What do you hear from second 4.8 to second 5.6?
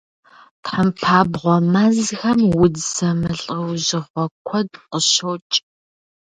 къыщокӀ.